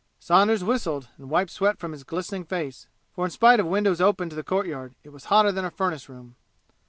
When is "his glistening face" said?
1.91-2.87